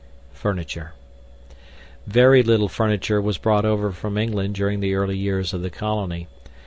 [0.33, 0.93] FURNITURE
[2.07, 6.27] Very little furniture was brought over from England during the early years of the colony.